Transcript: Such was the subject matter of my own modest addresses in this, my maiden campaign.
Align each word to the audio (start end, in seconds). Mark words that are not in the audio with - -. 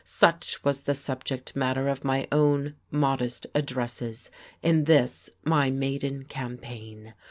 Such 0.03 0.63
was 0.63 0.81
the 0.81 0.95
subject 0.95 1.55
matter 1.55 1.87
of 1.87 2.03
my 2.03 2.27
own 2.31 2.73
modest 2.89 3.45
addresses 3.53 4.31
in 4.63 4.85
this, 4.85 5.29
my 5.43 5.69
maiden 5.69 6.25
campaign. 6.25 7.13